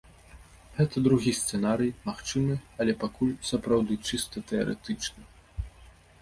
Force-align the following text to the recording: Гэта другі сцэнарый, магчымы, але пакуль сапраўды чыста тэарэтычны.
Гэта 0.77 1.01
другі 1.07 1.33
сцэнарый, 1.39 1.91
магчымы, 2.07 2.55
але 2.79 2.93
пакуль 3.05 3.37
сапраўды 3.51 3.99
чыста 4.07 4.37
тэарэтычны. 4.53 5.23